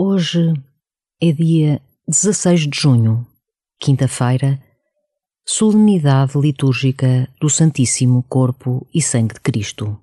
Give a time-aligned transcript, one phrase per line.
[0.00, 0.54] Hoje
[1.20, 3.26] é dia 16 de junho,
[3.80, 4.62] quinta-feira,
[5.44, 9.98] solenidade litúrgica do Santíssimo Corpo e Sangue de Cristo.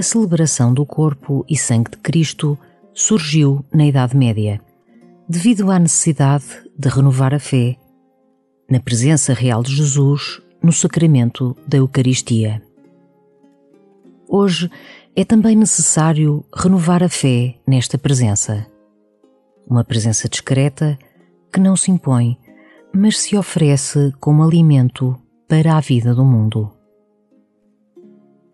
[0.00, 2.58] A celebração do corpo e sangue de Cristo
[2.94, 4.58] surgiu na Idade Média,
[5.28, 7.76] devido à necessidade de renovar a fé
[8.68, 12.62] na presença real de Jesus no sacramento da Eucaristia.
[14.26, 14.70] Hoje
[15.14, 18.66] é também necessário renovar a fé nesta presença.
[19.68, 20.98] Uma presença discreta
[21.52, 22.38] que não se impõe,
[22.90, 25.14] mas se oferece como alimento
[25.46, 26.79] para a vida do mundo.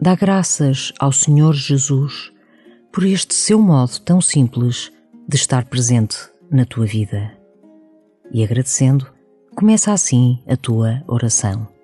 [0.00, 2.30] Dá graças ao Senhor Jesus
[2.92, 4.92] por este seu modo tão simples
[5.28, 6.16] de estar presente
[6.50, 7.32] na tua vida.
[8.30, 9.06] E agradecendo,
[9.54, 11.75] começa assim a tua oração.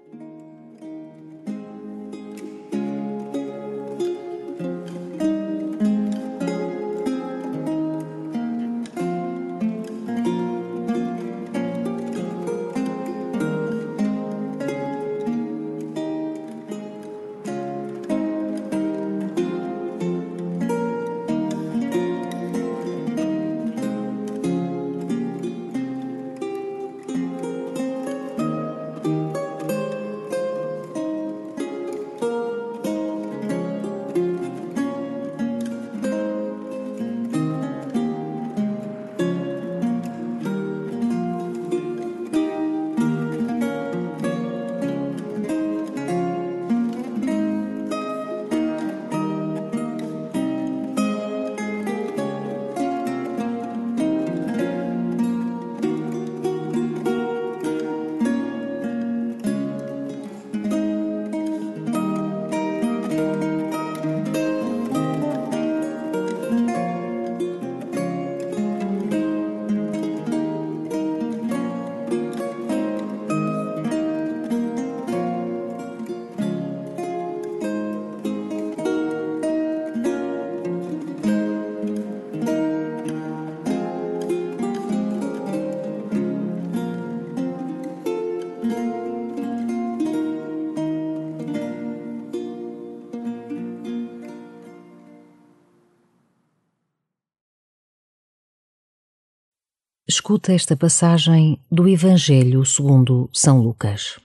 [100.15, 104.21] Escuta esta passagem do Evangelho segundo São Lucas.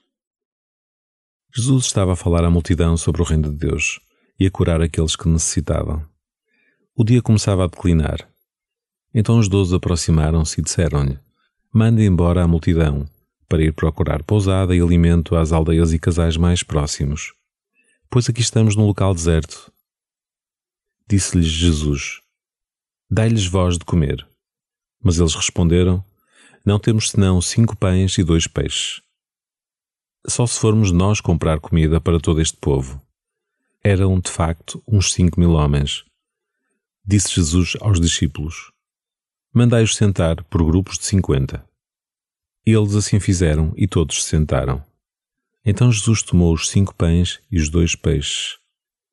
[1.56, 3.98] Jesus estava a falar à multidão sobre o reino de Deus
[4.38, 6.06] e a curar aqueles que necessitavam.
[6.94, 8.30] O dia começava a declinar.
[9.14, 11.18] Então os doze aproximaram-se e disseram-lhe:
[11.74, 13.08] Mande embora a multidão,
[13.48, 17.32] para ir procurar pousada e alimento às aldeias e casais mais próximos,
[18.10, 19.72] pois aqui estamos num local deserto.
[21.08, 22.20] Disse-lhes Jesus:
[23.10, 24.28] Dai-lhes voz de comer.
[25.02, 26.04] Mas eles responderam:
[26.66, 29.02] Não temos senão cinco pães e dois peixes.
[30.26, 33.02] Só se formos nós comprar comida para todo este povo.
[33.84, 36.04] Eram, de facto, uns cinco mil homens.
[37.06, 38.72] Disse Jesus aos discípulos:
[39.54, 41.66] Mandai-os sentar por grupos de cinquenta.
[42.66, 44.84] Eles assim fizeram e todos se sentaram.
[45.64, 48.58] Então Jesus tomou os cinco pães e os dois peixes,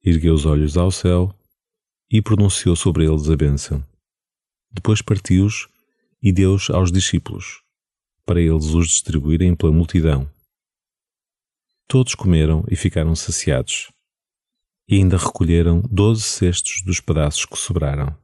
[0.04, 1.32] ergueu os olhos ao céu
[2.10, 3.84] e pronunciou sobre eles a bênção.
[4.72, 5.68] Depois partiu-os
[6.24, 7.62] e deu-os aos discípulos,
[8.24, 10.26] para eles os distribuírem pela multidão.
[11.86, 13.92] Todos comeram e ficaram saciados.
[14.88, 18.23] e ainda recolheram doze cestos dos pedaços que sobraram.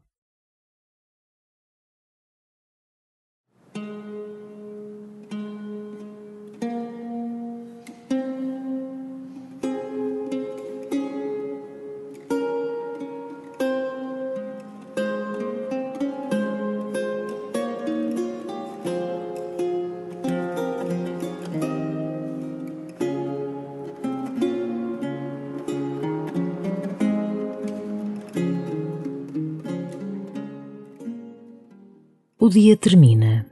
[32.43, 33.45] O dia termina.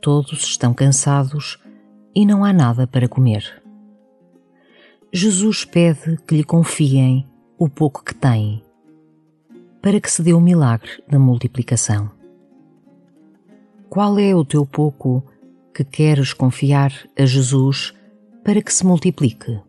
[0.00, 1.62] Todos estão cansados
[2.14, 3.62] e não há nada para comer.
[5.12, 7.26] Jesus pede que lhe confiem
[7.58, 8.64] o pouco que têm,
[9.82, 12.10] para que se dê o milagre da multiplicação.
[13.90, 15.22] Qual é o teu pouco
[15.74, 17.92] que queres confiar a Jesus
[18.42, 19.60] para que se multiplique?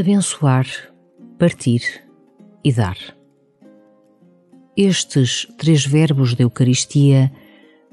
[0.00, 0.66] Abençoar,
[1.38, 1.82] partir
[2.64, 2.96] e dar.
[4.76, 7.30] Estes três verbos da Eucaristia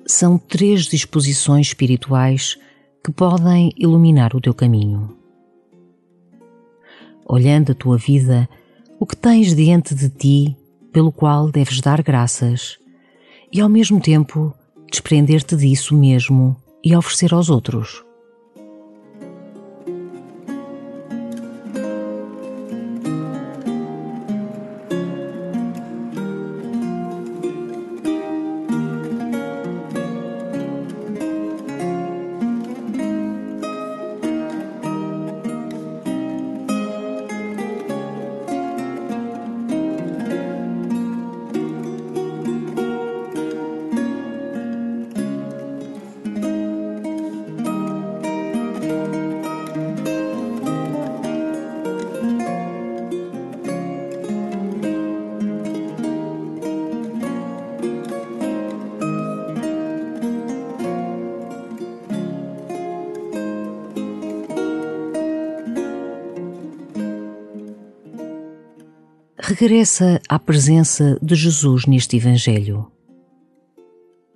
[0.05, 2.57] são três disposições espirituais
[3.03, 5.17] que podem iluminar o teu caminho.
[7.25, 8.47] Olhando a tua vida,
[8.99, 10.57] o que tens diante de ti
[10.93, 12.77] pelo qual deves dar graças
[13.51, 14.53] e ao mesmo tempo
[14.89, 18.06] desprender-te disso mesmo e oferecer aos outros.
[69.47, 72.91] Regressa à presença de Jesus neste Evangelho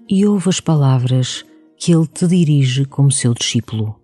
[0.08, 1.44] e ouve as palavras
[1.78, 4.00] que ele te dirige como seu discípulo.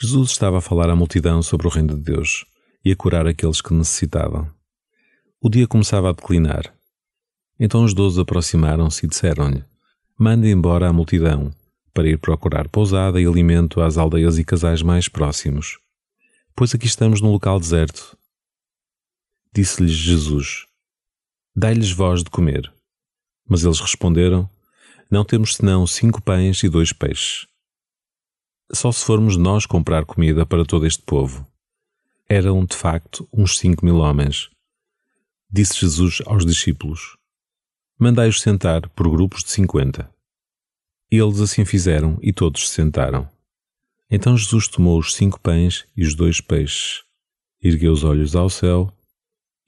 [0.00, 2.46] Jesus estava a falar à multidão sobre o reino de Deus
[2.82, 4.50] e a curar aqueles que necessitavam.
[5.38, 6.74] O dia começava a declinar.
[7.60, 9.62] Então os doze aproximaram-se e disseram-lhe:
[10.18, 11.52] Mande embora a multidão
[11.92, 15.78] para ir procurar pousada e alimento às aldeias e casais mais próximos,
[16.54, 18.16] pois aqui estamos num local deserto.
[19.54, 20.66] Disse-lhes Jesus:
[21.54, 22.72] Dai-lhes voz de comer.
[23.46, 24.48] Mas eles responderam:
[25.10, 27.46] Não temos senão cinco pães e dois peixes.
[28.72, 31.46] Só se formos nós comprar comida para todo este povo.
[32.26, 34.48] Eram, de facto, uns cinco mil homens.
[35.50, 37.18] Disse Jesus aos discípulos:
[37.98, 40.11] Mandai-os sentar por grupos de cinquenta.
[41.14, 43.28] Eles assim fizeram e todos se sentaram.
[44.10, 47.04] Então Jesus tomou os cinco pães e os dois peixes,
[47.62, 48.90] ergueu os olhos ao céu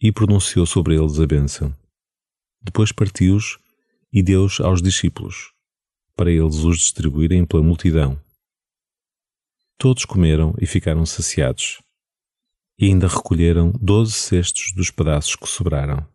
[0.01, 1.77] e pronunciou sobre eles a bênção.
[2.63, 3.59] Depois partiu-os
[4.11, 5.53] e deu-os aos discípulos,
[6.17, 8.19] para eles os distribuírem pela multidão.
[9.77, 11.83] Todos comeram e ficaram saciados,
[12.79, 16.14] e ainda recolheram doze cestos dos pedaços que sobraram.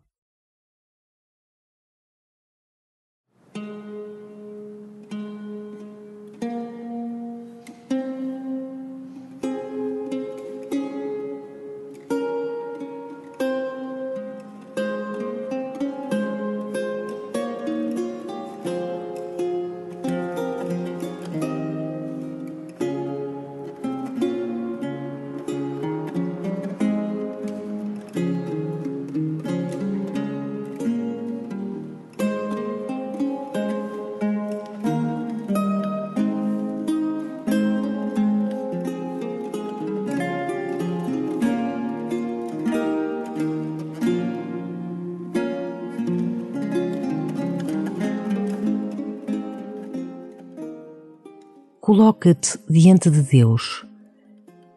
[51.90, 53.84] Coloca-te diante de Deus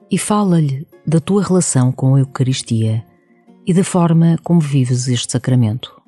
[0.09, 3.05] e fala-lhe da tua relação com a Eucaristia
[3.67, 6.01] e da forma como vives este sacramento.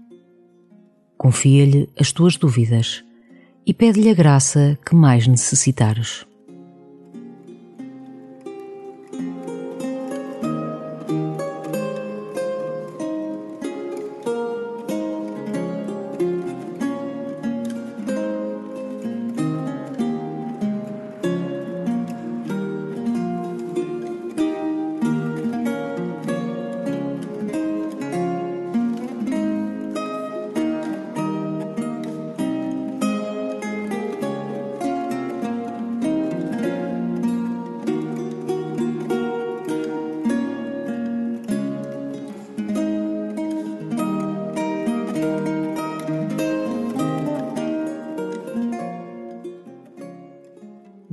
[1.16, 3.04] Confia-lhe as tuas dúvidas
[3.68, 6.26] e pede-lhe a graça que mais necessitares.